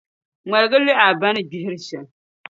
Ŋmalgi 0.47 0.77
liɣi 0.85 1.03
a 1.09 1.17
ba 1.19 1.27
ni 1.33 1.41
gbihiri 1.47 1.79
shɛm. 1.87 2.05